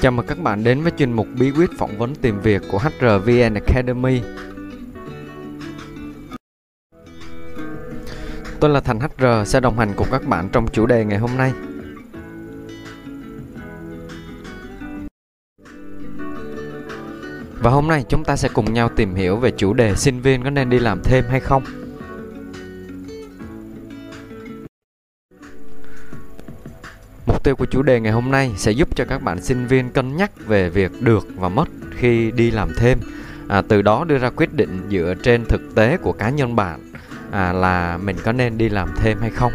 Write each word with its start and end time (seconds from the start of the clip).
Chào 0.00 0.12
mừng 0.12 0.26
các 0.26 0.38
bạn 0.38 0.64
đến 0.64 0.82
với 0.82 0.92
chuyên 0.98 1.12
mục 1.12 1.26
bí 1.38 1.50
quyết 1.50 1.70
phỏng 1.78 1.98
vấn 1.98 2.14
tìm 2.14 2.40
việc 2.40 2.62
của 2.70 2.78
HRVN 2.78 3.54
Academy. 3.54 4.20
Tôi 8.60 8.70
là 8.70 8.80
Thành 8.80 9.00
HR 9.00 9.24
sẽ 9.46 9.60
đồng 9.60 9.78
hành 9.78 9.92
cùng 9.96 10.06
các 10.10 10.26
bạn 10.26 10.48
trong 10.52 10.66
chủ 10.72 10.86
đề 10.86 11.04
ngày 11.04 11.18
hôm 11.18 11.30
nay. 11.36 11.52
Và 17.60 17.70
hôm 17.70 17.88
nay 17.88 18.04
chúng 18.08 18.24
ta 18.24 18.36
sẽ 18.36 18.48
cùng 18.52 18.72
nhau 18.72 18.88
tìm 18.96 19.14
hiểu 19.14 19.36
về 19.36 19.50
chủ 19.50 19.74
đề 19.74 19.94
sinh 19.94 20.20
viên 20.20 20.44
có 20.44 20.50
nên 20.50 20.70
đi 20.70 20.78
làm 20.78 21.00
thêm 21.04 21.24
hay 21.28 21.40
không. 21.40 21.62
Mục 27.44 27.46
tiêu 27.46 27.56
của 27.56 27.72
chủ 27.72 27.82
đề 27.82 28.00
ngày 28.00 28.12
hôm 28.12 28.30
nay 28.30 28.52
sẽ 28.56 28.72
giúp 28.72 28.96
cho 28.96 29.04
các 29.04 29.22
bạn 29.22 29.42
sinh 29.42 29.66
viên 29.66 29.90
cân 29.90 30.16
nhắc 30.16 30.30
về 30.46 30.70
việc 30.70 31.02
được 31.02 31.26
và 31.36 31.48
mất 31.48 31.68
khi 31.96 32.30
đi 32.30 32.50
làm 32.50 32.72
thêm. 32.76 32.98
À, 33.48 33.62
từ 33.68 33.82
đó 33.82 34.04
đưa 34.04 34.18
ra 34.18 34.30
quyết 34.30 34.54
định 34.54 34.88
dựa 34.90 35.14
trên 35.22 35.44
thực 35.44 35.60
tế 35.74 35.96
của 35.96 36.12
cá 36.12 36.30
nhân 36.30 36.56
bạn 36.56 36.92
à, 37.30 37.52
là 37.52 37.96
mình 37.96 38.16
có 38.24 38.32
nên 38.32 38.58
đi 38.58 38.68
làm 38.68 38.88
thêm 38.96 39.18
hay 39.20 39.30
không. 39.30 39.52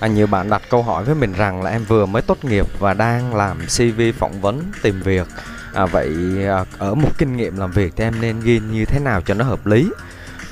À, 0.00 0.08
nhiều 0.08 0.26
bạn 0.26 0.50
đặt 0.50 0.62
câu 0.70 0.82
hỏi 0.82 1.04
với 1.04 1.14
mình 1.14 1.32
rằng 1.32 1.62
là 1.62 1.70
em 1.70 1.84
vừa 1.84 2.06
mới 2.06 2.22
tốt 2.22 2.44
nghiệp 2.44 2.66
và 2.78 2.94
đang 2.94 3.34
làm 3.34 3.58
CV 3.58 4.00
phỏng 4.18 4.40
vấn 4.40 4.62
tìm 4.82 5.00
việc. 5.00 5.26
À, 5.74 5.86
vậy 5.86 6.16
à, 6.46 6.64
ở 6.78 6.94
một 6.94 7.10
kinh 7.18 7.36
nghiệm 7.36 7.56
làm 7.56 7.70
việc 7.70 7.92
thì 7.96 8.04
em 8.04 8.14
nên 8.20 8.40
ghi 8.40 8.60
như 8.72 8.84
thế 8.84 9.00
nào 9.00 9.20
cho 9.20 9.34
nó 9.34 9.44
hợp 9.44 9.66
lý? 9.66 9.88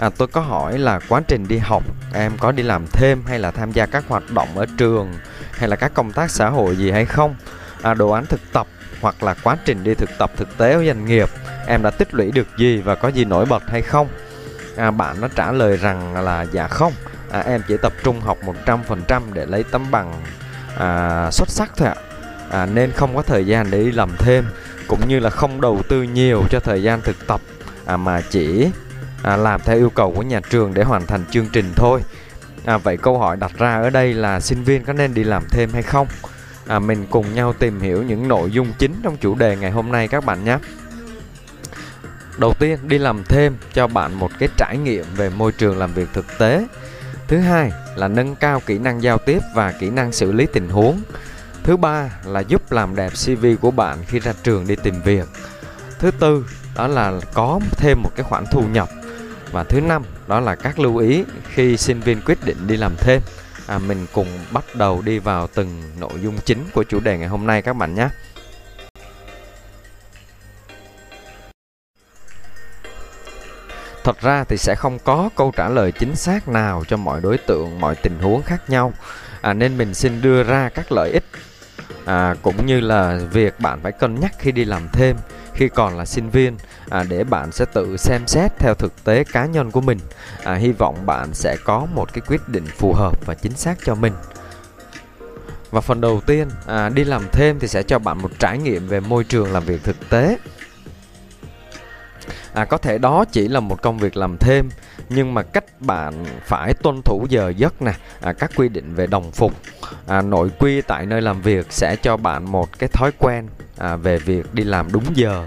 À, 0.02 0.10
tôi 0.18 0.28
có 0.28 0.40
hỏi 0.40 0.78
là 0.78 1.00
quá 1.08 1.22
trình 1.28 1.48
đi 1.48 1.58
học 1.58 1.82
em 2.14 2.32
có 2.38 2.52
đi 2.52 2.62
làm 2.62 2.86
thêm 2.86 3.22
hay 3.26 3.38
là 3.38 3.50
tham 3.50 3.72
gia 3.72 3.86
các 3.86 4.04
hoạt 4.08 4.30
động 4.30 4.58
ở 4.58 4.66
trường 4.78 5.14
hay 5.52 5.68
là 5.68 5.76
các 5.76 5.94
công 5.94 6.12
tác 6.12 6.30
xã 6.30 6.48
hội 6.48 6.76
gì 6.76 6.90
hay 6.90 7.04
không? 7.04 7.34
À, 7.82 7.94
đồ 7.94 8.10
án 8.10 8.26
thực 8.26 8.40
tập 8.52 8.66
hoặc 9.00 9.22
là 9.22 9.34
quá 9.42 9.56
trình 9.64 9.84
đi 9.84 9.94
thực 9.94 10.10
tập 10.18 10.30
thực 10.36 10.58
tế 10.58 10.72
ở 10.72 10.84
doanh 10.86 11.04
nghiệp 11.04 11.28
em 11.66 11.82
đã 11.82 11.90
tích 11.90 12.14
lũy 12.14 12.30
được 12.30 12.46
gì 12.58 12.80
và 12.80 12.94
có 12.94 13.08
gì 13.08 13.24
nổi 13.24 13.44
bật 13.46 13.62
hay 13.66 13.82
không? 13.82 14.08
À, 14.76 14.90
bạn 14.90 15.20
nó 15.20 15.28
trả 15.28 15.52
lời 15.52 15.76
rằng 15.76 16.24
là 16.24 16.46
dạ 16.52 16.68
không 16.68 16.92
à, 17.30 17.40
em 17.40 17.62
chỉ 17.68 17.76
tập 17.82 17.92
trung 18.04 18.20
học 18.20 18.38
100% 18.66 19.22
để 19.32 19.46
lấy 19.46 19.64
tấm 19.70 19.90
bằng 19.90 20.22
à, 20.78 21.28
xuất 21.30 21.48
sắc 21.48 21.70
thôi 21.76 21.88
ạ 21.88 21.94
à, 22.50 22.66
nên 22.66 22.90
không 22.92 23.16
có 23.16 23.22
thời 23.22 23.46
gian 23.46 23.70
để 23.70 23.84
đi 23.84 23.92
làm 23.92 24.10
thêm 24.18 24.44
cũng 24.88 25.08
như 25.08 25.18
là 25.18 25.30
không 25.30 25.60
đầu 25.60 25.82
tư 25.88 26.02
nhiều 26.02 26.44
cho 26.50 26.60
thời 26.60 26.82
gian 26.82 27.00
thực 27.00 27.26
tập 27.26 27.40
à, 27.86 27.96
mà 27.96 28.20
chỉ 28.30 28.70
à, 29.22 29.36
làm 29.36 29.60
theo 29.64 29.76
yêu 29.76 29.90
cầu 29.90 30.12
của 30.16 30.22
nhà 30.22 30.40
trường 30.50 30.74
để 30.74 30.82
hoàn 30.82 31.06
thành 31.06 31.24
chương 31.30 31.46
trình 31.52 31.72
thôi. 31.76 32.00
À, 32.64 32.78
vậy 32.78 32.96
câu 32.96 33.18
hỏi 33.18 33.36
đặt 33.36 33.52
ra 33.58 33.74
ở 33.74 33.90
đây 33.90 34.14
là 34.14 34.40
sinh 34.40 34.64
viên 34.64 34.84
có 34.84 34.92
nên 34.92 35.14
đi 35.14 35.24
làm 35.24 35.44
thêm 35.50 35.70
hay 35.72 35.82
không? 35.82 36.06
À, 36.66 36.78
mình 36.78 37.06
cùng 37.10 37.34
nhau 37.34 37.52
tìm 37.52 37.80
hiểu 37.80 38.02
những 38.02 38.28
nội 38.28 38.50
dung 38.50 38.72
chính 38.78 38.94
trong 39.02 39.16
chủ 39.16 39.34
đề 39.34 39.56
ngày 39.56 39.70
hôm 39.70 39.92
nay 39.92 40.08
các 40.08 40.24
bạn 40.24 40.44
nhé. 40.44 40.58
Đầu 42.38 42.54
tiên 42.58 42.78
đi 42.88 42.98
làm 42.98 43.24
thêm 43.24 43.56
cho 43.72 43.86
bạn 43.86 44.14
một 44.14 44.30
cái 44.38 44.48
trải 44.56 44.78
nghiệm 44.78 45.04
về 45.16 45.30
môi 45.30 45.52
trường 45.52 45.78
làm 45.78 45.92
việc 45.92 46.08
thực 46.12 46.38
tế. 46.38 46.66
Thứ 47.28 47.38
hai 47.38 47.72
là 47.96 48.08
nâng 48.08 48.36
cao 48.36 48.60
kỹ 48.66 48.78
năng 48.78 49.02
giao 49.02 49.18
tiếp 49.18 49.38
và 49.54 49.72
kỹ 49.72 49.90
năng 49.90 50.12
xử 50.12 50.32
lý 50.32 50.46
tình 50.52 50.68
huống. 50.68 51.00
Thứ 51.62 51.76
ba 51.76 52.10
là 52.24 52.40
giúp 52.40 52.72
làm 52.72 52.96
đẹp 52.96 53.12
cv 53.24 53.46
của 53.60 53.70
bạn 53.70 53.98
khi 54.06 54.20
ra 54.20 54.32
trường 54.42 54.66
đi 54.66 54.76
tìm 54.76 55.02
việc. 55.04 55.28
Thứ 55.98 56.10
tư 56.10 56.46
đó 56.76 56.86
là 56.86 57.12
có 57.34 57.60
thêm 57.76 58.02
một 58.02 58.10
cái 58.16 58.24
khoản 58.24 58.44
thu 58.50 58.62
nhập 58.72 58.88
và 59.52 59.64
thứ 59.64 59.80
năm 59.80 60.02
đó 60.26 60.40
là 60.40 60.54
các 60.54 60.78
lưu 60.78 60.96
ý 60.96 61.24
khi 61.54 61.76
sinh 61.76 62.00
viên 62.00 62.20
quyết 62.26 62.38
định 62.44 62.66
đi 62.66 62.76
làm 62.76 62.96
thêm. 62.96 63.22
À, 63.66 63.78
mình 63.78 64.06
cùng 64.12 64.26
bắt 64.52 64.64
đầu 64.74 65.02
đi 65.02 65.18
vào 65.18 65.46
từng 65.54 65.82
nội 66.00 66.20
dung 66.22 66.38
chính 66.44 66.64
của 66.74 66.84
chủ 66.84 67.00
đề 67.00 67.18
ngày 67.18 67.28
hôm 67.28 67.46
nay 67.46 67.62
các 67.62 67.76
bạn 67.76 67.94
nhé. 67.94 68.08
Thật 74.04 74.20
ra 74.20 74.44
thì 74.44 74.56
sẽ 74.56 74.74
không 74.74 74.98
có 74.98 75.30
câu 75.36 75.52
trả 75.56 75.68
lời 75.68 75.92
chính 75.92 76.16
xác 76.16 76.48
nào 76.48 76.84
cho 76.88 76.96
mọi 76.96 77.20
đối 77.20 77.38
tượng 77.38 77.80
mọi 77.80 77.94
tình 77.94 78.18
huống 78.18 78.42
khác 78.42 78.70
nhau. 78.70 78.92
À, 79.40 79.52
nên 79.52 79.78
mình 79.78 79.94
xin 79.94 80.20
đưa 80.20 80.42
ra 80.42 80.68
các 80.68 80.92
lợi 80.92 81.10
ích. 81.10 81.24
À, 82.04 82.34
cũng 82.42 82.66
như 82.66 82.80
là 82.80 83.18
việc 83.32 83.60
bạn 83.60 83.80
phải 83.82 83.92
cân 83.92 84.20
nhắc 84.20 84.32
khi 84.38 84.52
đi 84.52 84.64
làm 84.64 84.88
thêm 84.92 85.16
khi 85.54 85.68
còn 85.68 85.98
là 85.98 86.04
sinh 86.04 86.30
viên 86.30 86.56
à, 86.92 87.04
để 87.08 87.24
bạn 87.24 87.52
sẽ 87.52 87.64
tự 87.64 87.96
xem 87.96 88.26
xét 88.26 88.58
theo 88.58 88.74
thực 88.74 89.04
tế 89.04 89.24
cá 89.24 89.46
nhân 89.46 89.70
của 89.70 89.80
mình. 89.80 89.98
À, 90.44 90.54
hy 90.54 90.72
vọng 90.72 91.06
bạn 91.06 91.34
sẽ 91.34 91.56
có 91.64 91.86
một 91.94 92.12
cái 92.12 92.22
quyết 92.28 92.48
định 92.48 92.66
phù 92.66 92.92
hợp 92.92 93.26
và 93.26 93.34
chính 93.34 93.52
xác 93.52 93.78
cho 93.84 93.94
mình. 93.94 94.12
Và 95.70 95.80
phần 95.80 96.00
đầu 96.00 96.20
tiên 96.26 96.48
à, 96.66 96.88
đi 96.88 97.04
làm 97.04 97.22
thêm 97.32 97.58
thì 97.58 97.68
sẽ 97.68 97.82
cho 97.82 97.98
bạn 97.98 98.18
một 98.22 98.30
trải 98.38 98.58
nghiệm 98.58 98.88
về 98.88 99.00
môi 99.00 99.24
trường 99.24 99.52
làm 99.52 99.64
việc 99.64 99.84
thực 99.84 100.10
tế 100.10 100.38
à, 102.54 102.64
có 102.64 102.78
thể 102.78 102.98
đó 102.98 103.24
chỉ 103.32 103.48
là 103.48 103.60
một 103.60 103.82
công 103.82 103.98
việc 103.98 104.16
làm 104.16 104.36
thêm 104.38 104.68
nhưng 105.08 105.34
mà 105.34 105.42
cách 105.42 105.64
bạn 105.80 106.24
phải 106.44 106.74
tuân 106.74 107.02
thủ 107.02 107.26
giờ 107.28 107.52
giấc 107.56 107.82
nè 107.82 107.92
à, 108.20 108.32
các 108.32 108.50
quy 108.56 108.68
định 108.68 108.94
về 108.94 109.06
đồng 109.06 109.32
phục 109.32 109.52
à, 110.06 110.22
nội 110.22 110.50
quy 110.58 110.80
tại 110.80 111.06
nơi 111.06 111.20
làm 111.22 111.42
việc 111.42 111.66
sẽ 111.70 111.96
cho 112.02 112.16
bạn 112.16 112.52
một 112.52 112.78
cái 112.78 112.88
thói 112.88 113.10
quen 113.18 113.48
à, 113.78 113.96
về 113.96 114.18
việc 114.18 114.54
đi 114.54 114.64
làm 114.64 114.92
đúng 114.92 115.04
giờ 115.14 115.46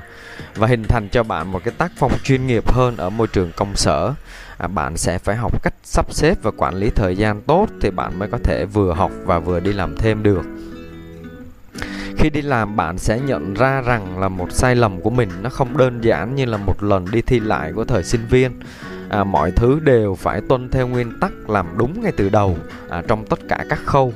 và 0.56 0.68
hình 0.68 0.84
thành 0.84 1.10
cho 1.12 1.24
bạn 1.24 1.52
một 1.52 1.64
cái 1.64 1.74
tác 1.78 1.92
phong 1.98 2.12
chuyên 2.24 2.48
nghiệp 2.48 2.72
hơn 2.72 2.98
ở 2.98 3.10
môi 3.10 3.28
trường 3.28 3.52
công 3.56 3.76
sở. 3.76 4.14
À, 4.58 4.68
bạn 4.68 4.98
sẽ 4.98 5.18
phải 5.18 5.36
học 5.36 5.64
cách 5.64 5.74
sắp 5.84 6.14
xếp 6.14 6.38
và 6.42 6.52
quản 6.58 6.76
lý 6.76 6.90
thời 6.90 7.16
gian 7.16 7.42
tốt 7.42 7.68
thì 7.82 7.90
bạn 7.90 8.20
mới 8.20 8.30
có 8.30 8.38
thể 8.44 8.66
vừa 8.66 8.94
học 8.94 9.12
và 9.24 9.40
vừa 9.40 9.60
đi 9.60 9.74
làm 9.74 9.98
thêm 9.98 10.24
được 10.24 10.42
khi 12.18 12.30
đi 12.30 12.42
làm 12.42 12.76
bạn 12.76 12.98
sẽ 12.98 13.20
nhận 13.20 13.54
ra 13.54 13.82
rằng 13.82 14.20
là 14.20 14.30
một 14.30 14.52
sai 14.52 14.76
lầm 14.76 15.02
của 15.02 15.10
mình 15.10 15.30
nó 15.42 15.50
không 15.50 15.78
đơn 15.78 16.04
giản 16.04 16.36
như 16.36 16.46
là 16.46 16.58
một 16.58 16.84
lần 16.84 17.06
đi 17.12 17.22
thi 17.22 17.40
lại 17.40 17.74
của 17.74 17.86
thời 17.86 18.04
sinh 18.04 18.22
viên. 18.30 18.52
À, 19.10 19.24
mọi 19.24 19.52
thứ 19.52 19.80
đều 19.80 20.16
phải 20.16 20.42
tuân 20.50 20.70
theo 20.70 20.88
nguyên 20.88 21.20
tắc 21.20 21.50
làm 21.50 21.66
đúng 21.78 22.02
ngay 22.02 22.12
từ 22.18 22.30
đầu 22.30 22.58
à, 22.90 23.04
trong 23.08 23.26
tất 23.26 23.40
cả 23.48 23.66
các 23.70 23.80
khâu. 23.86 24.14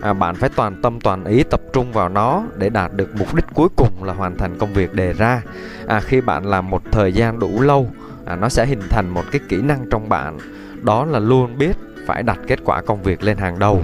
À, 0.00 0.12
bạn 0.12 0.34
phải 0.34 0.50
toàn 0.56 0.82
tâm 0.82 1.00
toàn 1.00 1.24
ý 1.24 1.42
tập 1.42 1.60
trung 1.72 1.92
vào 1.92 2.08
nó 2.08 2.42
để 2.56 2.68
đạt 2.68 2.92
được 2.92 3.10
mục 3.18 3.34
đích 3.34 3.44
cuối 3.54 3.68
cùng 3.76 4.04
là 4.04 4.12
hoàn 4.12 4.36
thành 4.36 4.58
công 4.58 4.72
việc 4.72 4.94
đề 4.94 5.12
ra. 5.12 5.42
À, 5.86 6.00
khi 6.00 6.20
bạn 6.20 6.46
làm 6.46 6.70
một 6.70 6.82
thời 6.92 7.12
gian 7.12 7.38
đủ 7.38 7.60
lâu 7.60 7.90
à, 8.26 8.36
nó 8.36 8.48
sẽ 8.48 8.66
hình 8.66 8.82
thành 8.90 9.08
một 9.08 9.24
cái 9.32 9.40
kỹ 9.48 9.62
năng 9.62 9.86
trong 9.90 10.08
bạn. 10.08 10.38
Đó 10.82 11.04
là 11.04 11.18
luôn 11.18 11.58
biết 11.58 11.76
phải 12.06 12.22
đặt 12.22 12.38
kết 12.46 12.58
quả 12.64 12.82
công 12.82 13.02
việc 13.02 13.22
lên 13.22 13.36
hàng 13.36 13.58
đầu 13.58 13.82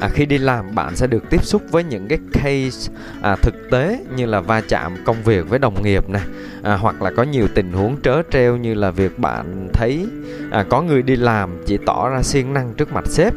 à, 0.00 0.08
khi 0.08 0.26
đi 0.26 0.38
làm 0.38 0.74
bạn 0.74 0.96
sẽ 0.96 1.06
được 1.06 1.30
tiếp 1.30 1.44
xúc 1.44 1.62
với 1.70 1.84
những 1.84 2.08
cái 2.08 2.18
case 2.32 2.92
à, 3.22 3.36
thực 3.36 3.54
tế 3.70 4.00
như 4.16 4.26
là 4.26 4.40
va 4.40 4.60
chạm 4.68 4.96
công 5.04 5.22
việc 5.22 5.48
với 5.48 5.58
đồng 5.58 5.82
nghiệp 5.82 6.10
này 6.10 6.22
à, 6.62 6.76
hoặc 6.76 7.02
là 7.02 7.10
có 7.10 7.22
nhiều 7.22 7.48
tình 7.54 7.72
huống 7.72 8.02
trớ 8.02 8.22
treo 8.30 8.56
như 8.56 8.74
là 8.74 8.90
việc 8.90 9.18
bạn 9.18 9.68
thấy 9.72 10.06
à, 10.50 10.64
có 10.68 10.82
người 10.82 11.02
đi 11.02 11.16
làm 11.16 11.50
chỉ 11.66 11.78
tỏ 11.86 12.08
ra 12.08 12.22
siêng 12.22 12.52
năng 12.52 12.74
trước 12.74 12.92
mặt 12.92 13.06
sếp 13.06 13.32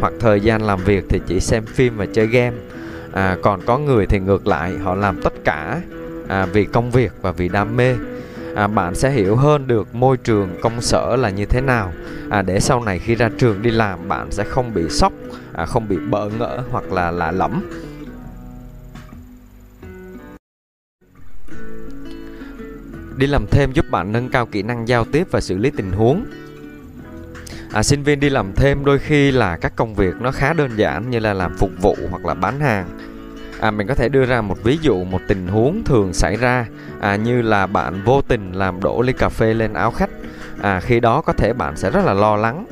hoặc 0.00 0.12
thời 0.20 0.40
gian 0.40 0.62
làm 0.62 0.84
việc 0.84 1.04
thì 1.08 1.20
chỉ 1.26 1.40
xem 1.40 1.64
phim 1.64 1.96
và 1.96 2.06
chơi 2.06 2.26
game. 2.26 2.56
À, 3.12 3.36
còn 3.42 3.60
có 3.66 3.78
người 3.78 4.06
thì 4.06 4.20
ngược 4.20 4.46
lại 4.46 4.72
họ 4.82 4.94
làm 4.94 5.20
tất 5.22 5.32
cả 5.44 5.80
à, 6.28 6.46
vì 6.46 6.64
công 6.64 6.90
việc 6.90 7.12
và 7.22 7.32
vì 7.32 7.48
đam 7.48 7.76
mê 7.76 7.94
à, 8.54 8.66
bạn 8.66 8.94
sẽ 8.94 9.10
hiểu 9.10 9.36
hơn 9.36 9.66
được 9.66 9.94
môi 9.94 10.16
trường 10.16 10.56
công 10.62 10.80
sở 10.80 11.16
là 11.16 11.30
như 11.30 11.44
thế 11.44 11.60
nào. 11.60 11.92
À, 12.30 12.42
để 12.42 12.60
sau 12.60 12.84
này 12.84 12.98
khi 12.98 13.14
ra 13.14 13.30
trường 13.38 13.62
đi 13.62 13.70
làm 13.70 14.08
bạn 14.08 14.30
sẽ 14.30 14.44
không 14.44 14.74
bị 14.74 14.88
sốc 14.88 15.12
à, 15.52 15.66
không 15.66 15.88
bị 15.88 15.96
bỡ 16.10 16.28
ngỡ 16.28 16.62
hoặc 16.70 16.92
là 16.92 17.10
lạ 17.10 17.30
lẫm. 17.30 17.62
Đi 23.16 23.26
làm 23.26 23.46
thêm 23.50 23.72
giúp 23.72 23.84
bạn 23.90 24.12
nâng 24.12 24.28
cao 24.28 24.46
kỹ 24.46 24.62
năng 24.62 24.88
giao 24.88 25.04
tiếp 25.04 25.26
và 25.30 25.40
xử 25.40 25.58
lý 25.58 25.70
tình 25.70 25.92
huống. 25.92 26.24
À, 27.72 27.82
sinh 27.82 28.02
viên 28.02 28.20
đi 28.20 28.30
làm 28.30 28.52
thêm 28.56 28.84
đôi 28.84 28.98
khi 28.98 29.30
là 29.30 29.56
các 29.56 29.72
công 29.76 29.94
việc 29.94 30.14
nó 30.20 30.30
khá 30.30 30.52
đơn 30.52 30.70
giản 30.76 31.10
như 31.10 31.18
là 31.18 31.34
làm 31.34 31.56
phục 31.56 31.70
vụ 31.80 31.96
hoặc 32.10 32.24
là 32.24 32.34
bán 32.34 32.60
hàng 32.60 32.88
à, 33.64 33.70
mình 33.70 33.86
có 33.86 33.94
thể 33.94 34.08
đưa 34.08 34.24
ra 34.24 34.40
một 34.40 34.58
ví 34.62 34.78
dụ 34.82 35.04
một 35.04 35.20
tình 35.28 35.46
huống 35.46 35.84
thường 35.84 36.12
xảy 36.12 36.36
ra 36.36 36.66
à, 37.00 37.16
như 37.16 37.42
là 37.42 37.66
bạn 37.66 38.02
vô 38.04 38.20
tình 38.28 38.52
làm 38.52 38.80
đổ 38.82 39.02
ly 39.02 39.12
cà 39.12 39.28
phê 39.28 39.54
lên 39.54 39.72
áo 39.72 39.90
khách. 39.90 40.10
À, 40.62 40.80
khi 40.80 41.00
đó 41.00 41.20
có 41.20 41.32
thể 41.32 41.52
bạn 41.52 41.76
sẽ 41.76 41.90
rất 41.90 42.04
là 42.04 42.14
lo 42.14 42.36
lắng. 42.36 42.66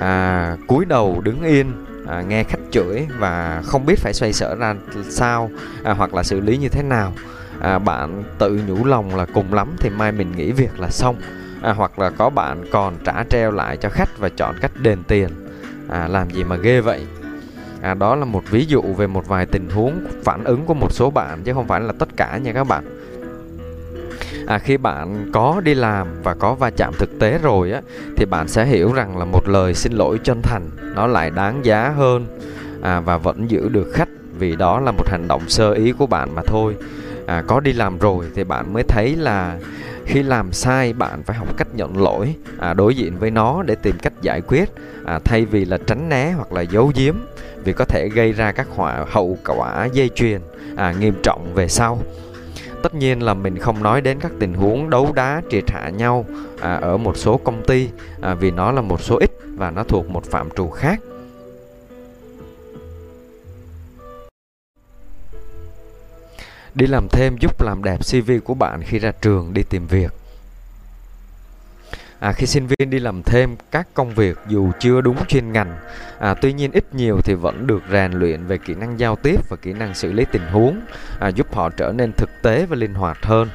À, 0.00 0.56
cúi 0.66 0.84
đầu 0.84 1.20
đứng 1.24 1.42
yên 1.42 1.72
à, 2.08 2.22
nghe 2.22 2.44
khách 2.44 2.60
chửi 2.70 3.06
và 3.18 3.62
không 3.64 3.86
biết 3.86 3.98
phải 3.98 4.12
xoay 4.14 4.32
sở 4.32 4.54
ra 4.54 4.74
sao 5.08 5.50
à, 5.84 5.92
hoặc 5.92 6.14
là 6.14 6.22
xử 6.22 6.40
lý 6.40 6.56
như 6.56 6.68
thế 6.68 6.82
nào. 6.82 7.12
À, 7.60 7.78
bạn 7.78 8.22
tự 8.38 8.60
nhủ 8.66 8.84
lòng 8.84 9.16
là 9.16 9.26
cùng 9.34 9.54
lắm 9.54 9.76
thì 9.78 9.90
mai 9.90 10.12
mình 10.12 10.32
nghỉ 10.36 10.52
việc 10.52 10.80
là 10.80 10.90
xong. 10.90 11.16
À, 11.62 11.72
hoặc 11.72 11.98
là 11.98 12.10
có 12.10 12.30
bạn 12.30 12.64
còn 12.72 12.94
trả 13.04 13.24
treo 13.30 13.50
lại 13.50 13.76
cho 13.76 13.88
khách 13.88 14.18
và 14.18 14.28
chọn 14.28 14.54
cách 14.60 14.72
đền 14.82 14.98
tiền. 15.08 15.28
À, 15.88 16.08
làm 16.08 16.30
gì 16.30 16.44
mà 16.44 16.56
ghê 16.56 16.80
vậy? 16.80 17.06
À, 17.84 17.94
đó 17.94 18.14
là 18.14 18.24
một 18.24 18.42
ví 18.50 18.64
dụ 18.68 18.82
về 18.82 19.06
một 19.06 19.28
vài 19.28 19.46
tình 19.46 19.68
huống 19.70 20.06
phản 20.22 20.44
ứng 20.44 20.64
của 20.64 20.74
một 20.74 20.92
số 20.92 21.10
bạn 21.10 21.42
chứ 21.44 21.52
không 21.52 21.66
phải 21.66 21.80
là 21.80 21.92
tất 21.98 22.08
cả 22.16 22.38
nha 22.38 22.52
các 22.52 22.64
bạn. 22.64 22.84
À, 24.46 24.58
khi 24.58 24.76
bạn 24.76 25.30
có 25.32 25.60
đi 25.64 25.74
làm 25.74 26.08
và 26.22 26.34
có 26.34 26.54
va 26.54 26.70
chạm 26.70 26.94
thực 26.98 27.18
tế 27.18 27.38
rồi 27.38 27.72
á 27.72 27.80
thì 28.16 28.24
bạn 28.24 28.48
sẽ 28.48 28.64
hiểu 28.64 28.92
rằng 28.92 29.18
là 29.18 29.24
một 29.24 29.48
lời 29.48 29.74
xin 29.74 29.92
lỗi 29.92 30.18
chân 30.24 30.42
thành 30.42 30.70
nó 30.94 31.06
lại 31.06 31.30
đáng 31.30 31.64
giá 31.64 31.88
hơn. 31.96 32.26
À, 32.82 33.00
và 33.00 33.16
vẫn 33.16 33.50
giữ 33.50 33.68
được 33.68 33.92
khách 33.92 34.08
vì 34.38 34.56
đó 34.56 34.80
là 34.80 34.90
một 34.90 35.08
hành 35.08 35.28
động 35.28 35.42
sơ 35.48 35.72
ý 35.72 35.92
của 35.92 36.06
bạn 36.06 36.34
mà 36.34 36.42
thôi. 36.46 36.76
À, 37.26 37.42
có 37.46 37.60
đi 37.60 37.72
làm 37.72 37.98
rồi 37.98 38.24
thì 38.34 38.44
bạn 38.44 38.72
mới 38.72 38.82
thấy 38.82 39.16
là 39.16 39.58
khi 40.04 40.22
làm 40.22 40.52
sai 40.52 40.92
bạn 40.92 41.22
phải 41.22 41.36
học 41.36 41.48
cách 41.56 41.68
nhận 41.74 42.02
lỗi 42.02 42.34
à, 42.58 42.74
đối 42.74 42.94
diện 42.94 43.18
với 43.18 43.30
nó 43.30 43.62
để 43.62 43.74
tìm 43.74 43.94
cách 44.02 44.12
giải 44.22 44.40
quyết 44.40 44.68
à, 45.04 45.18
thay 45.24 45.44
vì 45.44 45.64
là 45.64 45.78
tránh 45.86 46.08
né 46.08 46.32
hoặc 46.36 46.52
là 46.52 46.60
giấu 46.60 46.92
giếm 46.94 47.14
vì 47.64 47.72
có 47.72 47.84
thể 47.84 48.08
gây 48.08 48.32
ra 48.32 48.52
các 48.52 48.66
họa 48.76 49.04
hậu 49.08 49.38
quả 49.46 49.88
dây 49.92 50.10
chuyền 50.14 50.40
à, 50.76 50.94
nghiêm 50.98 51.14
trọng 51.22 51.54
về 51.54 51.68
sau 51.68 51.98
tất 52.82 52.94
nhiên 52.94 53.22
là 53.22 53.34
mình 53.34 53.58
không 53.58 53.82
nói 53.82 54.00
đến 54.00 54.18
các 54.20 54.32
tình 54.40 54.54
huống 54.54 54.90
đấu 54.90 55.12
đá 55.14 55.42
triệt 55.50 55.70
hạ 55.70 55.88
nhau 55.88 56.26
à, 56.60 56.74
ở 56.74 56.96
một 56.96 57.16
số 57.16 57.36
công 57.44 57.64
ty 57.66 57.88
à, 58.20 58.34
vì 58.34 58.50
nó 58.50 58.72
là 58.72 58.80
một 58.80 59.02
số 59.02 59.16
ít 59.16 59.30
và 59.56 59.70
nó 59.70 59.84
thuộc 59.84 60.10
một 60.10 60.24
phạm 60.24 60.48
trù 60.56 60.70
khác 60.70 61.00
đi 66.74 66.86
làm 66.86 67.08
thêm 67.08 67.36
giúp 67.40 67.62
làm 67.62 67.84
đẹp 67.84 67.98
CV 68.12 68.30
của 68.44 68.54
bạn 68.54 68.82
khi 68.82 68.98
ra 68.98 69.12
trường 69.22 69.54
đi 69.54 69.62
tìm 69.62 69.86
việc. 69.86 70.12
À, 72.18 72.32
khi 72.32 72.46
sinh 72.46 72.66
viên 72.66 72.90
đi 72.90 72.98
làm 72.98 73.22
thêm 73.22 73.56
các 73.70 73.86
công 73.94 74.10
việc 74.10 74.38
dù 74.48 74.72
chưa 74.78 75.00
đúng 75.00 75.16
chuyên 75.28 75.52
ngành, 75.52 75.76
à, 76.18 76.34
tuy 76.34 76.52
nhiên 76.52 76.72
ít 76.72 76.94
nhiều 76.94 77.20
thì 77.24 77.34
vẫn 77.34 77.66
được 77.66 77.82
rèn 77.92 78.12
luyện 78.12 78.46
về 78.46 78.58
kỹ 78.58 78.74
năng 78.74 79.00
giao 79.00 79.16
tiếp 79.16 79.48
và 79.48 79.56
kỹ 79.56 79.72
năng 79.72 79.94
xử 79.94 80.12
lý 80.12 80.24
tình 80.32 80.46
huống, 80.46 80.80
à, 81.20 81.28
giúp 81.28 81.54
họ 81.54 81.70
trở 81.70 81.92
nên 81.92 82.12
thực 82.12 82.30
tế 82.42 82.66
và 82.66 82.76
linh 82.76 82.94
hoạt 82.94 83.18
hơn. 83.22 83.48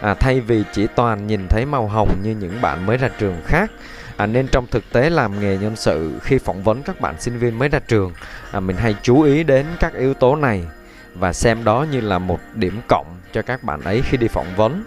À, 0.00 0.14
thay 0.14 0.40
vì 0.40 0.64
chỉ 0.72 0.86
toàn 0.86 1.26
nhìn 1.26 1.48
thấy 1.48 1.66
màu 1.66 1.88
hồng 1.88 2.10
như 2.22 2.30
những 2.30 2.60
bạn 2.60 2.86
mới 2.86 2.96
ra 2.96 3.08
trường 3.18 3.36
khác, 3.44 3.70
à, 4.16 4.26
nên 4.26 4.46
trong 4.48 4.66
thực 4.66 4.92
tế 4.92 5.10
làm 5.10 5.40
nghề 5.40 5.58
nhân 5.58 5.76
sự 5.76 6.12
khi 6.22 6.38
phỏng 6.38 6.62
vấn 6.62 6.82
các 6.82 7.00
bạn 7.00 7.20
sinh 7.20 7.38
viên 7.38 7.58
mới 7.58 7.68
ra 7.68 7.78
trường, 7.78 8.12
à, 8.52 8.60
mình 8.60 8.76
hay 8.76 8.96
chú 9.02 9.22
ý 9.22 9.44
đến 9.44 9.66
các 9.80 9.94
yếu 9.94 10.14
tố 10.14 10.36
này 10.36 10.64
và 11.14 11.32
xem 11.32 11.64
đó 11.64 11.86
như 11.92 12.00
là 12.00 12.18
một 12.18 12.40
điểm 12.54 12.80
cộng 12.88 13.06
cho 13.32 13.42
các 13.42 13.62
bạn 13.62 13.80
ấy 13.80 14.02
khi 14.04 14.16
đi 14.16 14.28
phỏng 14.28 14.56
vấn. 14.56 14.84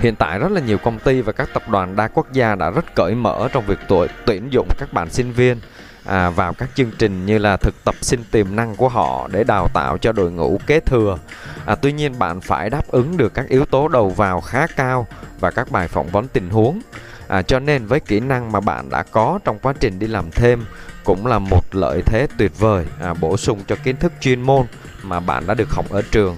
Hiện 0.00 0.16
tại 0.16 0.38
rất 0.38 0.52
là 0.52 0.60
nhiều 0.60 0.78
công 0.78 0.98
ty 0.98 1.20
và 1.20 1.32
các 1.32 1.48
tập 1.54 1.68
đoàn 1.68 1.96
đa 1.96 2.08
quốc 2.08 2.32
gia 2.32 2.54
đã 2.54 2.70
rất 2.70 2.94
cởi 2.94 3.14
mở 3.14 3.48
trong 3.52 3.66
việc 3.66 3.78
tuổi, 3.88 4.08
tuyển 4.26 4.52
dụng 4.52 4.68
các 4.78 4.92
bạn 4.92 5.10
sinh 5.10 5.32
viên 5.32 5.60
à, 6.04 6.30
vào 6.30 6.52
các 6.52 6.68
chương 6.74 6.90
trình 6.98 7.26
như 7.26 7.38
là 7.38 7.56
thực 7.56 7.84
tập 7.84 7.94
sinh 8.00 8.24
tiềm 8.30 8.56
năng 8.56 8.76
của 8.76 8.88
họ 8.88 9.28
để 9.32 9.44
đào 9.44 9.68
tạo 9.74 9.98
cho 9.98 10.12
đội 10.12 10.30
ngũ 10.30 10.60
kế 10.66 10.80
thừa. 10.80 11.18
À, 11.66 11.74
tuy 11.74 11.92
nhiên 11.92 12.18
bạn 12.18 12.40
phải 12.40 12.70
đáp 12.70 12.88
ứng 12.88 13.16
được 13.16 13.34
các 13.34 13.48
yếu 13.48 13.64
tố 13.64 13.88
đầu 13.88 14.10
vào 14.10 14.40
khá 14.40 14.66
cao 14.76 15.06
và 15.40 15.50
các 15.50 15.70
bài 15.70 15.88
phỏng 15.88 16.08
vấn 16.08 16.28
tình 16.28 16.50
huống. 16.50 16.80
À, 17.28 17.42
cho 17.42 17.58
nên 17.58 17.86
với 17.86 18.00
kỹ 18.00 18.20
năng 18.20 18.52
mà 18.52 18.60
bạn 18.60 18.90
đã 18.90 19.02
có 19.02 19.38
trong 19.44 19.58
quá 19.58 19.72
trình 19.80 19.98
đi 19.98 20.06
làm 20.06 20.30
thêm 20.30 20.64
cũng 21.04 21.26
là 21.26 21.38
một 21.38 21.64
lợi 21.72 22.02
thế 22.06 22.26
tuyệt 22.38 22.58
vời 22.58 22.86
à, 23.00 23.14
bổ 23.14 23.36
sung 23.36 23.60
cho 23.66 23.76
kiến 23.84 23.96
thức 23.96 24.12
chuyên 24.20 24.42
môn 24.42 24.66
mà 25.02 25.20
bạn 25.20 25.46
đã 25.46 25.54
được 25.54 25.70
học 25.70 25.90
ở 25.90 26.02
trường. 26.10 26.36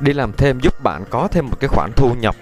Đi 0.00 0.12
làm 0.12 0.32
thêm 0.32 0.60
giúp 0.60 0.82
bạn 0.82 1.04
có 1.10 1.28
thêm 1.28 1.46
một 1.46 1.56
cái 1.60 1.68
khoản 1.68 1.90
thu 1.96 2.14
nhập. 2.14 2.34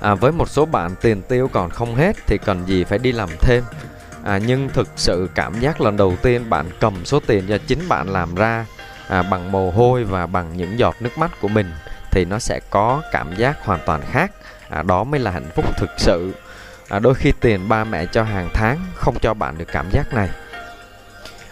À, 0.00 0.14
với 0.14 0.32
một 0.32 0.48
số 0.48 0.66
bạn 0.66 0.94
tiền 1.00 1.22
tiêu 1.22 1.48
còn 1.52 1.70
không 1.70 1.94
hết 1.94 2.16
thì 2.26 2.38
cần 2.38 2.66
gì 2.66 2.84
phải 2.84 2.98
đi 2.98 3.12
làm 3.12 3.28
thêm. 3.40 3.64
À, 4.24 4.38
nhưng 4.46 4.68
thực 4.68 4.88
sự 4.96 5.28
cảm 5.34 5.60
giác 5.60 5.80
lần 5.80 5.96
đầu 5.96 6.16
tiên 6.22 6.50
bạn 6.50 6.66
cầm 6.80 7.04
số 7.04 7.20
tiền 7.26 7.48
do 7.48 7.56
chính 7.66 7.88
bạn 7.88 8.08
làm 8.08 8.34
ra 8.34 8.66
à, 9.08 9.22
bằng 9.22 9.52
mồ 9.52 9.70
hôi 9.70 10.04
và 10.04 10.26
bằng 10.26 10.56
những 10.56 10.78
giọt 10.78 10.96
nước 11.00 11.18
mắt 11.18 11.30
của 11.40 11.48
mình 11.48 11.72
thì 12.10 12.24
nó 12.24 12.38
sẽ 12.38 12.60
có 12.70 13.02
cảm 13.12 13.36
giác 13.36 13.64
hoàn 13.64 13.80
toàn 13.86 14.00
khác 14.10 14.32
à, 14.68 14.82
đó 14.82 15.04
mới 15.04 15.20
là 15.20 15.30
hạnh 15.30 15.50
phúc 15.54 15.64
thực 15.76 15.90
sự 15.96 16.34
à, 16.88 16.98
đôi 16.98 17.14
khi 17.14 17.32
tiền 17.40 17.68
ba 17.68 17.84
mẹ 17.84 18.06
cho 18.06 18.22
hàng 18.22 18.48
tháng 18.54 18.78
không 18.94 19.16
cho 19.20 19.34
bạn 19.34 19.58
được 19.58 19.68
cảm 19.72 19.90
giác 19.90 20.14
này 20.14 20.30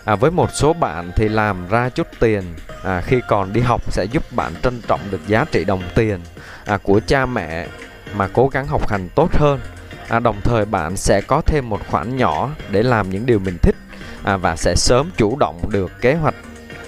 à, 0.05 0.14
với 0.14 0.31
một 0.31 0.50
số 0.52 0.73
bạn 0.73 1.11
thì 1.17 1.28
làm 1.28 1.69
ra 1.69 1.88
chút 1.88 2.06
tiền 2.20 2.43
à, 2.84 3.00
khi 3.00 3.20
còn 3.29 3.52
đi 3.52 3.61
học 3.61 3.93
sẽ 3.93 4.05
giúp 4.05 4.32
bạn 4.32 4.52
trân 4.62 4.81
trọng 4.88 5.00
được 5.11 5.20
giá 5.26 5.44
trị 5.52 5.64
đồng 5.64 5.82
tiền 5.94 6.20
à, 6.64 6.79
của 6.82 7.00
cha 7.06 7.26
mẹ 7.26 7.67
mà 8.14 8.29
cố 8.32 8.49
gắng 8.49 8.67
học 8.67 8.88
hành 8.88 9.08
tốt 9.14 9.32
hơn. 9.32 9.61
À, 10.08 10.20
đồng 10.20 10.40
thời 10.44 10.64
bạn 10.64 10.96
sẽ 10.96 11.20
có 11.20 11.43
thêm 11.46 11.69
một 11.69 11.81
khoản 11.88 12.17
nhỏ 12.17 12.50
để 12.70 12.82
làm 12.82 13.11
những 13.11 13.26
điều 13.26 13.38
mình 13.38 13.58
thích 13.62 13.76
à, 14.23 14.37
và 14.37 14.56
sẽ 14.56 14.75
sớm 14.75 15.11
chủ 15.17 15.37
động 15.37 15.70
được 15.70 16.00
kế 16.00 16.14
hoạch 16.14 16.34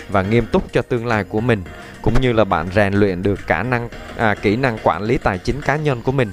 và 0.09 0.23
nghiêm 0.23 0.47
túc 0.47 0.73
cho 0.73 0.83
tương 0.83 1.07
lai 1.07 1.25
của 1.25 1.41
mình 1.41 1.63
cũng 2.03 2.21
như 2.21 2.33
là 2.33 2.45
bạn 2.45 2.69
rèn 2.75 2.95
luyện 2.95 3.23
được 3.23 3.41
khả 3.47 3.63
năng 3.63 3.89
à, 4.17 4.35
kỹ 4.35 4.57
năng 4.57 4.79
quản 4.83 5.03
lý 5.03 5.19
tài 5.19 5.39
chính 5.39 5.61
cá 5.61 5.77
nhân 5.77 6.03
của 6.03 6.13
mình 6.13 6.33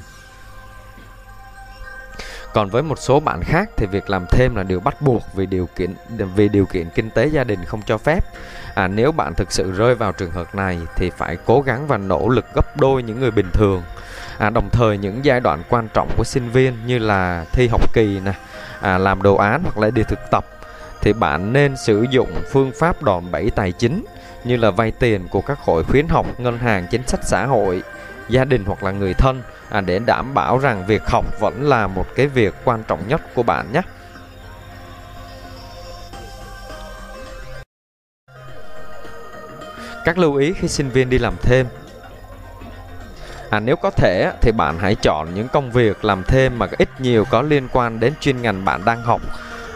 còn 2.53 2.69
với 2.69 2.83
một 2.83 3.00
số 3.00 3.19
bạn 3.19 3.44
khác 3.44 3.69
thì 3.77 3.86
việc 3.86 4.09
làm 4.09 4.25
thêm 4.31 4.56
là 4.56 4.63
điều 4.63 4.80
bắt 4.80 5.01
buộc 5.01 5.24
vì 5.33 5.45
điều 5.45 5.68
kiện 5.75 5.94
vì 6.36 6.48
điều 6.48 6.65
kiện 6.65 6.89
kinh 6.89 7.09
tế 7.09 7.25
gia 7.25 7.44
đình 7.44 7.65
không 7.65 7.81
cho 7.86 7.98
phép. 7.98 8.25
À, 8.75 8.88
nếu 8.88 9.12
bạn 9.12 9.33
thực 9.33 9.51
sự 9.51 9.71
rơi 9.71 9.95
vào 9.95 10.12
trường 10.12 10.31
hợp 10.31 10.56
này 10.56 10.80
thì 10.95 11.09
phải 11.18 11.38
cố 11.45 11.62
gắng 11.62 11.88
và 11.88 11.98
nỗ 11.98 12.30
lực 12.30 12.45
gấp 12.56 12.77
đôi 12.77 13.03
những 13.03 13.19
người 13.19 13.31
bình 13.31 13.50
thường. 13.53 13.83
À, 14.38 14.50
đồng 14.50 14.69
thời 14.69 14.98
những 14.98 15.25
giai 15.25 15.39
đoạn 15.39 15.63
quan 15.69 15.88
trọng 15.94 16.09
của 16.18 16.24
sinh 16.24 16.50
viên 16.50 16.74
như 16.86 17.00
là 17.00 17.45
thi 17.51 17.68
học 17.68 17.94
kỳ 17.94 18.19
nè, 18.19 18.33
à, 18.81 18.98
làm 18.98 19.21
đồ 19.21 19.36
án 19.36 19.62
hoặc 19.63 19.77
là 19.77 19.89
đi 19.89 20.03
thực 20.03 20.19
tập 20.31 20.45
thì 21.01 21.13
bạn 21.13 21.53
nên 21.53 21.77
sử 21.77 22.06
dụng 22.09 22.30
phương 22.51 22.71
pháp 22.80 23.03
đòn 23.03 23.31
bẩy 23.31 23.51
tài 23.56 23.71
chính 23.71 24.06
như 24.44 24.57
là 24.57 24.71
vay 24.71 24.92
tiền 24.92 25.27
của 25.27 25.42
các 25.42 25.59
hội 25.59 25.83
khuyến 25.83 26.07
học, 26.07 26.25
ngân 26.39 26.57
hàng, 26.57 26.88
chính 26.92 27.07
sách 27.07 27.19
xã 27.24 27.45
hội, 27.45 27.83
gia 28.31 28.45
đình 28.45 28.63
hoặc 28.65 28.83
là 28.83 28.91
người 28.91 29.13
thân 29.13 29.41
à, 29.69 29.81
để 29.81 29.99
đảm 29.99 30.33
bảo 30.33 30.57
rằng 30.57 30.85
việc 30.85 31.01
học 31.05 31.25
vẫn 31.39 31.69
là 31.69 31.87
một 31.87 32.05
cái 32.15 32.27
việc 32.27 32.53
quan 32.63 32.83
trọng 32.87 33.07
nhất 33.07 33.21
của 33.35 33.43
bạn 33.43 33.71
nhé. 33.73 33.81
Các 40.05 40.17
lưu 40.17 40.35
ý 40.35 40.53
khi 40.53 40.67
sinh 40.67 40.89
viên 40.89 41.09
đi 41.09 41.17
làm 41.17 41.33
thêm. 41.41 41.65
À, 43.49 43.59
nếu 43.59 43.75
có 43.75 43.89
thể 43.89 44.31
thì 44.41 44.51
bạn 44.51 44.77
hãy 44.79 44.95
chọn 44.95 45.27
những 45.35 45.47
công 45.47 45.71
việc 45.71 46.05
làm 46.05 46.23
thêm 46.23 46.59
mà 46.59 46.67
ít 46.77 46.89
nhiều 46.99 47.25
có 47.29 47.41
liên 47.41 47.67
quan 47.71 47.99
đến 47.99 48.13
chuyên 48.19 48.41
ngành 48.41 48.65
bạn 48.65 48.85
đang 48.85 49.03
học. 49.03 49.21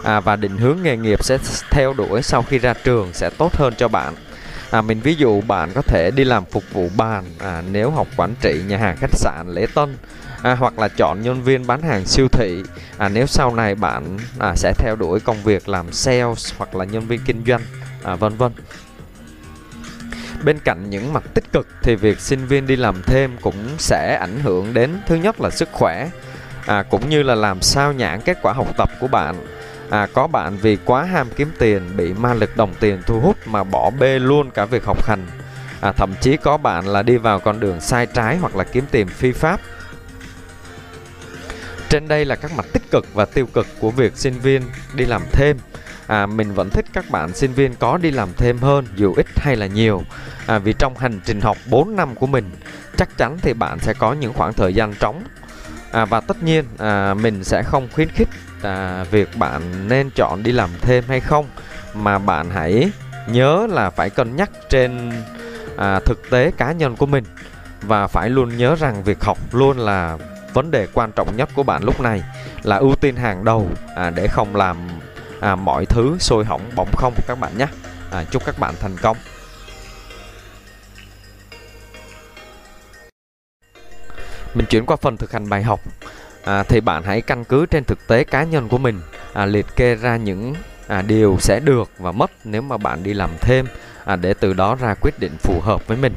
À, 0.04 0.20
và 0.20 0.36
định 0.36 0.56
hướng 0.56 0.78
nghề 0.82 0.96
nghiệp 0.96 1.24
sẽ 1.24 1.38
theo 1.70 1.92
đuổi 1.92 2.22
sau 2.22 2.42
khi 2.42 2.58
ra 2.58 2.74
trường 2.84 3.12
sẽ 3.12 3.30
tốt 3.30 3.56
hơn 3.56 3.74
cho 3.76 3.88
bạn 3.88 4.14
à, 4.76 4.82
mình 4.82 5.00
ví 5.00 5.14
dụ 5.14 5.40
bạn 5.40 5.70
có 5.74 5.82
thể 5.82 6.10
đi 6.10 6.24
làm 6.24 6.44
phục 6.44 6.64
vụ 6.72 6.88
bàn 6.96 7.24
à, 7.38 7.62
nếu 7.72 7.90
học 7.90 8.06
quản 8.16 8.34
trị 8.40 8.60
nhà 8.66 8.78
hàng 8.78 8.96
khách 8.96 9.14
sạn 9.14 9.46
lễ 9.54 9.66
tân 9.74 9.96
à, 10.42 10.54
hoặc 10.54 10.78
là 10.78 10.88
chọn 10.88 11.22
nhân 11.22 11.42
viên 11.42 11.66
bán 11.66 11.82
hàng 11.82 12.04
siêu 12.06 12.28
thị. 12.28 12.62
À, 12.98 13.08
nếu 13.08 13.26
sau 13.26 13.54
này 13.54 13.74
bạn 13.74 14.18
à, 14.38 14.54
sẽ 14.56 14.72
theo 14.78 14.96
đuổi 14.96 15.20
công 15.20 15.42
việc 15.42 15.68
làm 15.68 15.92
sales 15.92 16.52
hoặc 16.58 16.74
là 16.74 16.84
nhân 16.84 17.06
viên 17.06 17.20
kinh 17.24 17.42
doanh 17.46 17.60
à, 18.02 18.14
vân 18.14 18.36
vân. 18.36 18.52
Bên 20.44 20.58
cạnh 20.58 20.90
những 20.90 21.12
mặt 21.12 21.22
tích 21.34 21.52
cực 21.52 21.68
thì 21.82 21.94
việc 21.94 22.20
sinh 22.20 22.46
viên 22.46 22.66
đi 22.66 22.76
làm 22.76 23.02
thêm 23.02 23.36
cũng 23.40 23.68
sẽ 23.78 24.18
ảnh 24.20 24.40
hưởng 24.40 24.74
đến 24.74 24.90
thứ 25.06 25.14
nhất 25.14 25.40
là 25.40 25.50
sức 25.50 25.68
khỏe 25.72 26.10
à, 26.66 26.82
cũng 26.82 27.08
như 27.08 27.22
là 27.22 27.34
làm 27.34 27.62
sao 27.62 27.92
nhãn 27.92 28.20
kết 28.20 28.38
quả 28.42 28.52
học 28.52 28.76
tập 28.76 28.90
của 29.00 29.08
bạn 29.08 29.46
à, 29.90 30.06
có 30.14 30.26
bạn 30.26 30.56
vì 30.56 30.76
quá 30.84 31.04
ham 31.04 31.28
kiếm 31.36 31.50
tiền 31.58 31.96
bị 31.96 32.14
ma 32.14 32.34
lực 32.34 32.56
đồng 32.56 32.74
tiền 32.80 33.02
thu 33.06 33.20
hút 33.20 33.36
mà 33.46 33.64
bỏ 33.64 33.90
bê 33.98 34.18
luôn 34.18 34.50
cả 34.50 34.64
việc 34.64 34.84
học 34.84 35.04
hành. 35.06 35.26
À, 35.80 35.92
thậm 35.92 36.14
chí 36.20 36.36
có 36.36 36.56
bạn 36.56 36.86
là 36.88 37.02
đi 37.02 37.16
vào 37.16 37.40
con 37.40 37.60
đường 37.60 37.80
sai 37.80 38.06
trái 38.06 38.36
hoặc 38.36 38.56
là 38.56 38.64
kiếm 38.64 38.84
tiền 38.90 39.08
phi 39.08 39.32
pháp. 39.32 39.60
Trên 41.88 42.08
đây 42.08 42.24
là 42.24 42.36
các 42.36 42.52
mặt 42.56 42.66
tích 42.72 42.90
cực 42.90 43.14
và 43.14 43.24
tiêu 43.24 43.46
cực 43.46 43.66
của 43.80 43.90
việc 43.90 44.16
sinh 44.16 44.34
viên 44.40 44.62
đi 44.94 45.04
làm 45.04 45.22
thêm. 45.32 45.56
À, 46.06 46.26
mình 46.26 46.54
vẫn 46.54 46.70
thích 46.70 46.84
các 46.92 47.10
bạn 47.10 47.34
sinh 47.34 47.52
viên 47.52 47.74
có 47.74 47.98
đi 47.98 48.10
làm 48.10 48.28
thêm 48.36 48.58
hơn 48.58 48.86
dù 48.96 49.14
ít 49.16 49.26
hay 49.36 49.56
là 49.56 49.66
nhiều. 49.66 50.02
À, 50.46 50.58
vì 50.58 50.72
trong 50.72 50.96
hành 50.96 51.20
trình 51.24 51.40
học 51.40 51.56
4 51.66 51.96
năm 51.96 52.14
của 52.14 52.26
mình 52.26 52.50
chắc 52.96 53.18
chắn 53.18 53.38
thì 53.42 53.52
bạn 53.52 53.78
sẽ 53.78 53.92
có 53.92 54.12
những 54.12 54.32
khoảng 54.32 54.52
thời 54.52 54.74
gian 54.74 54.94
trống. 55.00 55.22
À, 55.92 56.04
và 56.04 56.20
tất 56.20 56.42
nhiên 56.42 56.64
à, 56.78 57.14
mình 57.14 57.44
sẽ 57.44 57.62
không 57.62 57.88
khuyến 57.92 58.08
khích 58.08 58.28
à, 58.62 59.04
việc 59.10 59.28
bạn 59.36 59.88
nên 59.88 60.10
chọn 60.10 60.42
đi 60.42 60.52
làm 60.52 60.70
thêm 60.80 61.04
hay 61.08 61.20
không 61.20 61.46
mà 61.94 62.18
bạn 62.18 62.50
hãy 62.50 62.90
nhớ 63.28 63.66
là 63.70 63.90
phải 63.90 64.10
cân 64.10 64.36
nhắc 64.36 64.50
trên 64.68 65.12
à, 65.76 66.00
thực 66.00 66.30
tế 66.30 66.50
cá 66.56 66.72
nhân 66.72 66.96
của 66.96 67.06
mình 67.06 67.24
và 67.82 68.06
phải 68.06 68.30
luôn 68.30 68.56
nhớ 68.56 68.74
rằng 68.74 69.04
việc 69.04 69.24
học 69.24 69.38
luôn 69.52 69.78
là 69.78 70.18
vấn 70.52 70.70
đề 70.70 70.86
quan 70.92 71.12
trọng 71.12 71.36
nhất 71.36 71.48
của 71.54 71.62
bạn 71.62 71.82
lúc 71.84 72.00
này 72.00 72.22
là 72.62 72.76
ưu 72.76 72.94
tiên 72.94 73.16
hàng 73.16 73.44
đầu 73.44 73.70
à, 73.96 74.10
để 74.10 74.28
không 74.28 74.56
làm 74.56 74.76
à, 75.40 75.54
mọi 75.54 75.86
thứ 75.86 76.16
sôi 76.18 76.44
hỏng 76.44 76.70
bỏng 76.74 76.90
không 76.96 77.14
các 77.26 77.38
bạn 77.38 77.58
nhé. 77.58 77.66
À, 78.10 78.24
chúc 78.30 78.44
các 78.44 78.58
bạn 78.58 78.74
thành 78.80 78.96
công. 79.02 79.16
Mình 84.54 84.66
chuyển 84.66 84.86
qua 84.86 84.96
phần 84.96 85.16
thực 85.16 85.32
hành 85.32 85.48
bài 85.48 85.62
học 85.62 85.80
à, 86.46 86.62
thì 86.62 86.80
bạn 86.80 87.02
hãy 87.02 87.20
căn 87.20 87.44
cứ 87.44 87.66
trên 87.66 87.84
thực 87.84 88.06
tế 88.06 88.24
cá 88.24 88.44
nhân 88.44 88.68
của 88.68 88.78
mình 88.78 89.00
à, 89.32 89.46
liệt 89.46 89.66
kê 89.76 89.94
ra 89.94 90.16
những 90.16 90.54
à, 90.86 91.02
điều 91.02 91.36
sẽ 91.40 91.60
được 91.60 91.90
và 91.98 92.12
mất 92.12 92.30
nếu 92.44 92.62
mà 92.62 92.76
bạn 92.76 93.02
đi 93.02 93.14
làm 93.14 93.30
thêm 93.40 93.66
à, 94.04 94.16
để 94.16 94.34
từ 94.34 94.52
đó 94.52 94.74
ra 94.74 94.94
quyết 95.00 95.20
định 95.20 95.32
phù 95.38 95.60
hợp 95.60 95.86
với 95.86 95.96
mình. 95.96 96.14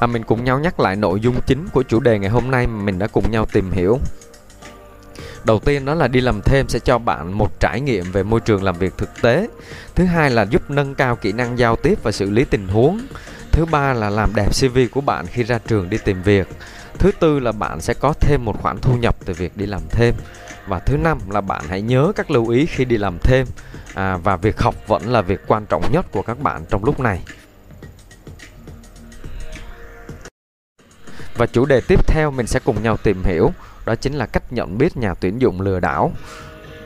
À, 0.00 0.06
mình 0.06 0.22
cùng 0.22 0.44
nhau 0.44 0.58
nhắc 0.58 0.80
lại 0.80 0.96
nội 0.96 1.20
dung 1.20 1.40
chính 1.46 1.68
của 1.68 1.82
chủ 1.82 2.00
đề 2.00 2.18
ngày 2.18 2.30
hôm 2.30 2.50
nay 2.50 2.66
mà 2.66 2.82
mình 2.82 2.98
đã 2.98 3.06
cùng 3.06 3.30
nhau 3.30 3.46
tìm 3.52 3.70
hiểu. 3.70 3.98
Đầu 5.44 5.58
tiên 5.58 5.84
đó 5.84 5.94
là 5.94 6.08
đi 6.08 6.20
làm 6.20 6.40
thêm 6.42 6.68
sẽ 6.68 6.78
cho 6.78 6.98
bạn 6.98 7.32
một 7.32 7.60
trải 7.60 7.80
nghiệm 7.80 8.12
về 8.12 8.22
môi 8.22 8.40
trường 8.40 8.62
làm 8.62 8.78
việc 8.78 8.92
thực 8.98 9.22
tế. 9.22 9.48
Thứ 9.94 10.04
hai 10.04 10.30
là 10.30 10.42
giúp 10.42 10.70
nâng 10.70 10.94
cao 10.94 11.16
kỹ 11.16 11.32
năng 11.32 11.58
giao 11.58 11.76
tiếp 11.76 11.98
và 12.02 12.12
xử 12.12 12.30
lý 12.30 12.44
tình 12.44 12.68
huống 12.68 13.00
thứ 13.56 13.64
ba 13.64 13.92
là 13.92 14.10
làm 14.10 14.34
đẹp 14.34 14.48
cv 14.60 14.78
của 14.90 15.00
bạn 15.00 15.26
khi 15.26 15.42
ra 15.42 15.58
trường 15.58 15.90
đi 15.90 15.98
tìm 16.04 16.22
việc. 16.22 16.48
Thứ 16.98 17.10
tư 17.20 17.38
là 17.38 17.52
bạn 17.52 17.80
sẽ 17.80 17.94
có 17.94 18.12
thêm 18.20 18.44
một 18.44 18.62
khoản 18.62 18.78
thu 18.78 18.96
nhập 18.96 19.16
từ 19.24 19.32
việc 19.32 19.56
đi 19.56 19.66
làm 19.66 19.80
thêm. 19.90 20.14
Và 20.66 20.78
thứ 20.78 20.96
năm 20.96 21.18
là 21.30 21.40
bạn 21.40 21.64
hãy 21.68 21.82
nhớ 21.82 22.12
các 22.16 22.30
lưu 22.30 22.48
ý 22.48 22.66
khi 22.66 22.84
đi 22.84 22.96
làm 22.96 23.18
thêm. 23.18 23.46
À, 23.94 24.16
và 24.16 24.36
việc 24.36 24.60
học 24.60 24.74
vẫn 24.86 25.02
là 25.12 25.22
việc 25.22 25.40
quan 25.46 25.66
trọng 25.66 25.92
nhất 25.92 26.06
của 26.12 26.22
các 26.22 26.40
bạn 26.40 26.64
trong 26.70 26.84
lúc 26.84 27.00
này. 27.00 27.20
Và 31.36 31.46
chủ 31.46 31.66
đề 31.66 31.80
tiếp 31.88 32.06
theo 32.06 32.30
mình 32.30 32.46
sẽ 32.46 32.60
cùng 32.64 32.82
nhau 32.82 32.96
tìm 32.96 33.22
hiểu 33.24 33.50
đó 33.86 33.94
chính 33.94 34.14
là 34.14 34.26
cách 34.26 34.52
nhận 34.52 34.78
biết 34.78 34.96
nhà 34.96 35.14
tuyển 35.14 35.40
dụng 35.40 35.60
lừa 35.60 35.80
đảo 35.80 36.12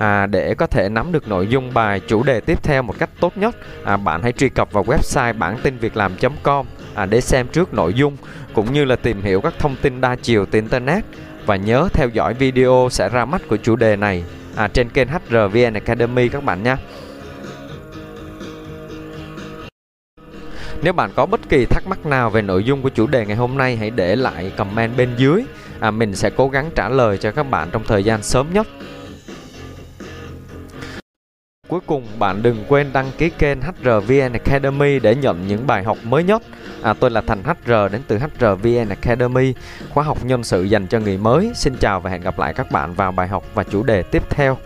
à, 0.00 0.26
để 0.26 0.54
có 0.54 0.66
thể 0.66 0.88
nắm 0.88 1.12
được 1.12 1.28
nội 1.28 1.46
dung 1.46 1.74
bài 1.74 2.00
chủ 2.06 2.22
đề 2.22 2.40
tiếp 2.40 2.62
theo 2.62 2.82
một 2.82 2.94
cách 2.98 3.10
tốt 3.20 3.36
nhất 3.36 3.56
à, 3.84 3.96
bạn 3.96 4.22
hãy 4.22 4.32
truy 4.32 4.48
cập 4.48 4.72
vào 4.72 4.84
website 4.84 5.38
bản 5.38 5.56
tin 5.62 5.78
việc 5.78 5.96
làm.com 5.96 6.66
à, 6.94 7.06
để 7.06 7.20
xem 7.20 7.46
trước 7.48 7.74
nội 7.74 7.94
dung 7.94 8.16
cũng 8.52 8.72
như 8.72 8.84
là 8.84 8.96
tìm 8.96 9.22
hiểu 9.22 9.40
các 9.40 9.54
thông 9.58 9.76
tin 9.82 10.00
đa 10.00 10.16
chiều 10.22 10.46
từ 10.46 10.58
internet 10.58 11.04
và 11.46 11.56
nhớ 11.56 11.88
theo 11.92 12.08
dõi 12.08 12.34
video 12.34 12.88
sẽ 12.90 13.08
ra 13.08 13.24
mắt 13.24 13.42
của 13.48 13.56
chủ 13.56 13.76
đề 13.76 13.96
này 13.96 14.24
à, 14.56 14.68
trên 14.68 14.88
kênh 14.88 15.08
HRVN 15.08 15.74
Academy 15.74 16.28
các 16.28 16.44
bạn 16.44 16.62
nhé. 16.62 16.76
Nếu 20.82 20.92
bạn 20.92 21.10
có 21.14 21.26
bất 21.26 21.40
kỳ 21.48 21.64
thắc 21.64 21.86
mắc 21.86 22.06
nào 22.06 22.30
về 22.30 22.42
nội 22.42 22.64
dung 22.64 22.82
của 22.82 22.88
chủ 22.88 23.06
đề 23.06 23.26
ngày 23.26 23.36
hôm 23.36 23.56
nay 23.56 23.76
hãy 23.76 23.90
để 23.90 24.16
lại 24.16 24.52
comment 24.56 24.96
bên 24.96 25.10
dưới. 25.16 25.44
À, 25.80 25.90
mình 25.90 26.14
sẽ 26.14 26.30
cố 26.30 26.48
gắng 26.48 26.70
trả 26.74 26.88
lời 26.88 27.18
cho 27.18 27.32
các 27.32 27.50
bạn 27.50 27.68
trong 27.72 27.84
thời 27.86 28.04
gian 28.04 28.22
sớm 28.22 28.46
nhất. 28.52 28.66
Cuối 31.70 31.80
cùng 31.86 32.06
bạn 32.18 32.42
đừng 32.42 32.64
quên 32.68 32.92
đăng 32.92 33.10
ký 33.18 33.30
kênh 33.30 33.58
HRVN 33.60 34.32
Academy 34.32 34.98
để 34.98 35.14
nhận 35.14 35.46
những 35.46 35.66
bài 35.66 35.82
học 35.82 35.98
mới 36.02 36.24
nhất. 36.24 36.42
À, 36.82 36.94
tôi 37.00 37.10
là 37.10 37.20
Thành 37.20 37.42
HR 37.44 37.70
đến 37.92 38.02
từ 38.06 38.18
HRVN 38.18 38.88
Academy, 38.88 39.54
khóa 39.90 40.04
học 40.04 40.24
nhân 40.24 40.44
sự 40.44 40.62
dành 40.62 40.86
cho 40.86 40.98
người 40.98 41.18
mới. 41.18 41.50
Xin 41.54 41.76
chào 41.80 42.00
và 42.00 42.10
hẹn 42.10 42.20
gặp 42.20 42.38
lại 42.38 42.54
các 42.54 42.70
bạn 42.70 42.94
vào 42.94 43.12
bài 43.12 43.28
học 43.28 43.44
và 43.54 43.64
chủ 43.64 43.82
đề 43.82 44.02
tiếp 44.02 44.22
theo. 44.30 44.56